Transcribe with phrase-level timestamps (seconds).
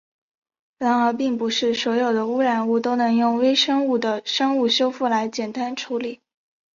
[0.79, 6.21] 然而并不是所有的污染物都能用微生物的生物修复来简单处理。